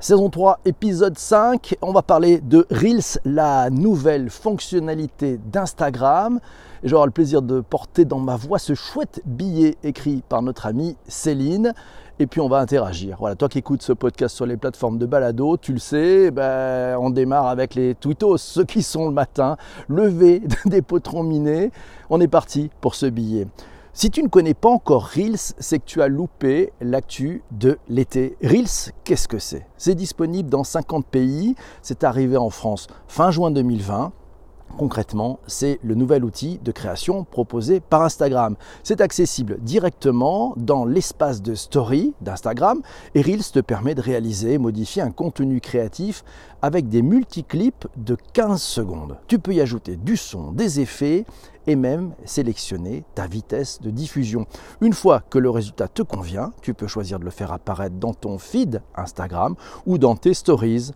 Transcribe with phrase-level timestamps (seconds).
[0.00, 1.76] saison 3, épisode 5.
[1.82, 6.38] On va parler de Reels, la nouvelle fonctionnalité d'Instagram.
[6.84, 10.96] J'aurai le plaisir de porter dans ma voix ce chouette billet écrit par notre amie
[11.08, 11.74] Céline.
[12.20, 13.16] Et puis on va interagir.
[13.18, 16.96] Voilà, toi qui écoutes ce podcast sur les plateformes de balado, tu le sais, ben,
[16.98, 19.56] on démarre avec les tweetos, ceux qui sont le matin,
[19.88, 21.72] levés des potrons minés.
[22.08, 23.48] On est parti pour ce billet.
[24.00, 28.36] Si tu ne connais pas encore Reels, c'est que tu as loupé l'actu de l'été.
[28.44, 29.66] Reels, qu'est-ce que c'est?
[29.76, 31.56] C'est disponible dans 50 pays.
[31.82, 34.12] C'est arrivé en France fin juin 2020.
[34.76, 38.56] Concrètement, c'est le nouvel outil de création proposé par Instagram.
[38.84, 42.80] C'est accessible directement dans l'espace de story d'Instagram
[43.14, 46.22] et Reels te permet de réaliser et modifier un contenu créatif
[46.62, 49.16] avec des multiclips de 15 secondes.
[49.26, 51.24] Tu peux y ajouter du son, des effets
[51.66, 54.46] et même sélectionner ta vitesse de diffusion.
[54.80, 58.14] Une fois que le résultat te convient, tu peux choisir de le faire apparaître dans
[58.14, 59.54] ton feed Instagram
[59.86, 60.92] ou dans tes stories.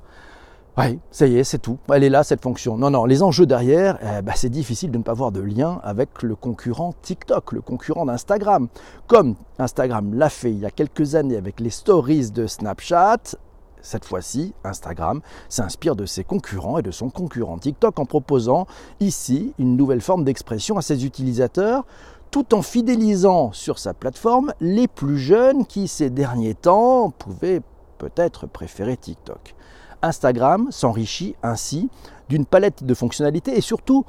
[0.79, 1.77] Oui, ça y est, c'est tout.
[1.93, 2.79] Elle est là, cette fonction.
[2.79, 5.79] Non, non, les enjeux derrière, eh ben, c'est difficile de ne pas avoir de lien
[5.83, 8.69] avec le concurrent TikTok, le concurrent d'Instagram.
[9.07, 13.37] Comme Instagram l'a fait il y a quelques années avec les stories de Snapchat,
[13.83, 18.67] cette fois-ci, Instagram s'inspire de ses concurrents et de son concurrent TikTok en proposant
[19.01, 21.85] ici une nouvelle forme d'expression à ses utilisateurs
[22.31, 27.61] tout en fidélisant sur sa plateforme les plus jeunes qui ces derniers temps pouvaient
[27.99, 29.55] peut-être préférer TikTok.
[30.03, 31.89] Instagram s'enrichit ainsi
[32.29, 34.05] d'une palette de fonctionnalités et surtout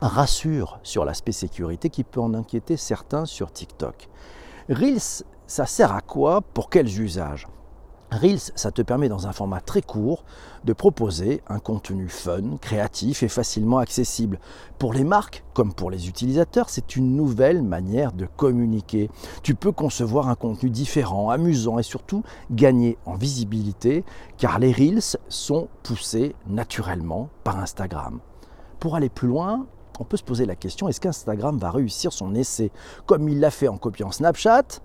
[0.00, 4.08] rassure sur l'aspect sécurité qui peut en inquiéter certains sur TikTok.
[4.68, 6.40] Reels, ça sert à quoi?
[6.40, 7.46] Pour quels usages?
[8.10, 10.24] Reels, ça te permet dans un format très court
[10.64, 14.40] de proposer un contenu fun, créatif et facilement accessible.
[14.78, 19.10] Pour les marques comme pour les utilisateurs, c'est une nouvelle manière de communiquer.
[19.42, 24.04] Tu peux concevoir un contenu différent, amusant et surtout gagner en visibilité
[24.38, 28.20] car les Reels sont poussés naturellement par Instagram.
[28.80, 29.66] Pour aller plus loin,
[30.00, 32.70] on peut se poser la question, est-ce qu'Instagram va réussir son essai?
[33.04, 34.80] Comme il l'a fait en copiant Snapchat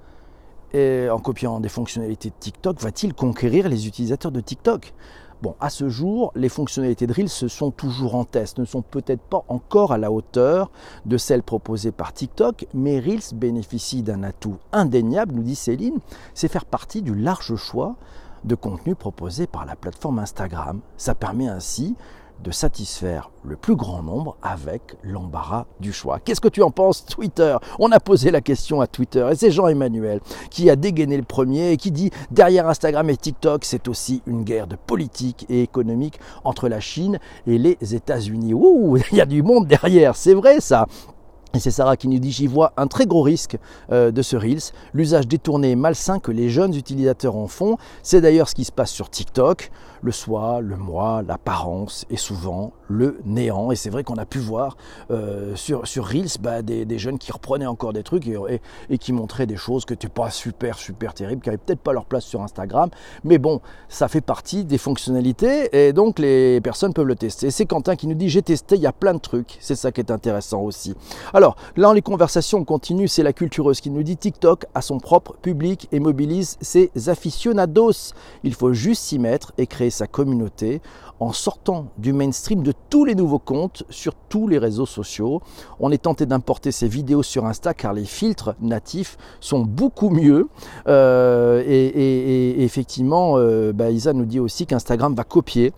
[0.74, 4.94] et en copiant des fonctionnalités de TikTok, va-t-il conquérir les utilisateurs de TikTok?
[5.44, 9.22] Bon, à ce jour, les fonctionnalités de Reels sont toujours en test, ne sont peut-être
[9.22, 10.72] pas encore à la hauteur
[11.06, 16.00] de celles proposées par TikTok, mais Reels bénéficie d'un atout indéniable, nous dit Céline,
[16.34, 17.98] c'est faire partie du large choix
[18.46, 20.80] de contenu proposé par la plateforme Instagram.
[20.96, 21.96] Ça permet ainsi
[22.44, 26.20] de satisfaire le plus grand nombre avec l'embarras du choix.
[26.20, 27.58] Qu'est-ce que tu en penses, Twitter?
[27.80, 31.72] On a posé la question à Twitter et c'est Jean-Emmanuel qui a dégainé le premier
[31.72, 36.20] et qui dit derrière Instagram et TikTok, c'est aussi une guerre de politique et économique
[36.44, 38.54] entre la Chine et les États-Unis.
[38.54, 40.86] Ouh, il y a du monde derrière, c'est vrai ça.
[41.56, 43.58] Et c'est Sarah qui nous dit J'y vois un très gros risque
[43.92, 47.78] euh, de ce Reels, l'usage détourné et malsain que les jeunes utilisateurs en font.
[48.02, 49.70] C'est d'ailleurs ce qui se passe sur TikTok.
[50.04, 53.72] Le soi, le moi, l'apparence et souvent le néant.
[53.72, 54.78] Et c'est vrai qu'on a pu voir
[55.12, 58.38] euh, sur, sur Reels bah, des, jeunes qui reprenaient encore des trucs et,
[58.90, 61.94] et, qui montraient des choses que n'étaient pas super, super terribles, qui n'avaient peut-être pas
[61.94, 62.90] leur place sur Instagram.
[63.24, 67.50] Mais bon, ça fait partie des fonctionnalités et donc les personnes peuvent le tester.
[67.52, 69.58] C'est Quentin qui nous dit J'ai testé, il y a plein de trucs.
[69.60, 70.96] C'est ça qui est intéressant aussi.
[71.34, 75.36] Alors, là, les conversations continuent, c'est la cultureuse qui nous dit TikTok a son propre
[75.42, 78.14] public et mobilise ses aficionados.
[78.44, 80.82] Il faut juste s'y mettre et créer sa communauté
[81.20, 85.42] en sortant du mainstream de tous les nouveaux comptes sur tous les réseaux sociaux.
[85.80, 90.50] On est tenté d'importer ces vidéos sur Insta car les filtres natifs sont beaucoup mieux.
[90.88, 95.74] Euh, et, effectivement, euh, bah, Isa nous dit aussi qu'Instagram va copier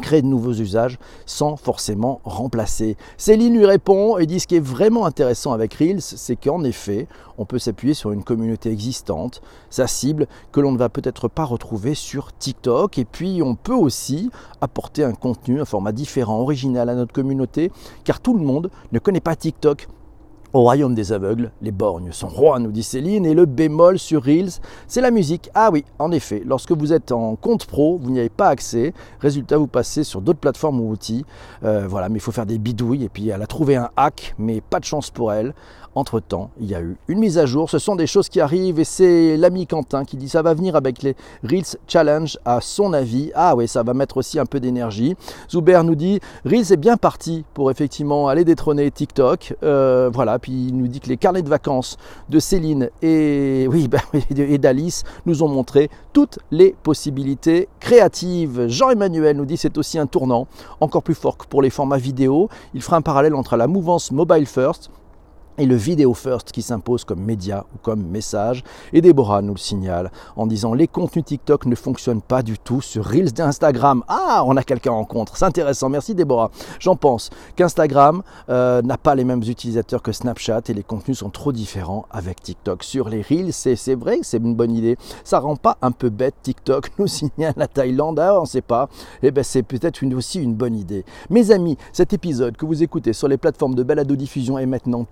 [0.00, 2.96] créer de nouveaux usages sans forcément remplacer.
[3.16, 7.06] Céline lui répond et dit ce qui est vraiment intéressant avec Reels, c'est qu'en effet,
[7.38, 11.44] on peut s'appuyer sur une communauté existante, sa cible que l'on ne va peut-être pas
[11.44, 12.98] retrouver sur TikTok.
[12.98, 14.30] Et puis on peut aussi
[14.60, 17.70] apporter un contenu, un format différent, original à notre communauté,
[18.04, 19.88] car tout le monde ne connaît pas TikTok.
[20.56, 24.24] Au royaume des aveugles, les borgnes sont rois, nous dit Céline, et le bémol sur
[24.24, 24.52] Reels,
[24.88, 25.50] c'est la musique.
[25.52, 28.94] Ah oui, en effet, lorsque vous êtes en compte pro, vous n'y avez pas accès.
[29.20, 31.26] Résultat, vous passez sur d'autres plateformes ou outils.
[31.62, 34.34] Euh, voilà, mais il faut faire des bidouilles, et puis elle a trouvé un hack,
[34.38, 35.52] mais pas de chance pour elle.
[35.96, 37.70] Entre-temps, il y a eu une mise à jour.
[37.70, 40.76] Ce sont des choses qui arrivent et c'est l'ami Quentin qui dit ça va venir
[40.76, 43.32] avec les Reels Challenge à son avis.
[43.34, 45.16] Ah oui, ça va mettre aussi un peu d'énergie.
[45.50, 49.56] Zuber nous dit Reels est bien parti pour effectivement aller détrôner TikTok.
[49.62, 51.96] Euh, voilà, il nous dit que les carnets de vacances
[52.28, 53.98] de Céline bah,
[54.30, 58.68] et d'Alice nous ont montré toutes les possibilités créatives.
[58.68, 60.46] Jean-Emmanuel nous dit c'est aussi un tournant
[60.80, 62.48] encore plus fort que pour les formats vidéo.
[62.74, 64.90] Il fera un parallèle entre la mouvance mobile first
[65.58, 68.62] et le vidéo first qui s'impose comme média ou comme message.
[68.92, 72.80] Et Déborah nous le signale en disant les contenus TikTok ne fonctionnent pas du tout
[72.80, 74.02] sur Reels d'Instagram.
[74.08, 76.50] Ah, on a quelqu'un en contre, c'est intéressant, merci Déborah.
[76.80, 81.30] J'en pense qu'Instagram euh, n'a pas les mêmes utilisateurs que Snapchat et les contenus sont
[81.30, 82.82] trop différents avec TikTok.
[82.82, 84.96] Sur les Reels, c'est vrai c'est une bonne idée.
[85.24, 88.88] Ça rend pas un peu bête TikTok, nous signale la Thaïlande, ah, on sait pas.
[89.22, 91.04] Eh bien c'est peut-être aussi une bonne idée.
[91.30, 95.04] Mes amis, cet épisode que vous écoutez sur les plateformes de balado-diffusion est maintenant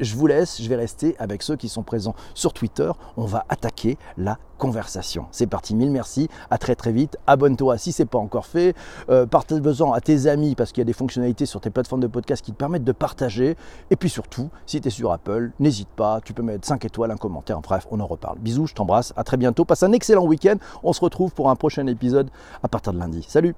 [0.00, 2.90] je vous laisse, je vais rester avec ceux qui sont présents sur Twitter.
[3.16, 5.26] On va attaquer la conversation.
[5.30, 7.16] C'est parti, mille merci, à très très vite.
[7.26, 8.74] Abonne-toi si ce n'est pas encore fait.
[9.10, 12.06] Euh, Partage-en à tes amis parce qu'il y a des fonctionnalités sur tes plateformes de
[12.06, 13.56] podcast qui te permettent de partager.
[13.90, 17.10] Et puis surtout, si tu es sur Apple, n'hésite pas, tu peux mettre 5 étoiles,
[17.10, 17.60] un commentaire.
[17.60, 18.38] Bref, on en reparle.
[18.38, 19.64] Bisous, je t'embrasse, à très bientôt.
[19.64, 20.56] Passe un excellent week-end.
[20.82, 22.30] On se retrouve pour un prochain épisode
[22.62, 23.24] à partir de lundi.
[23.28, 23.54] Salut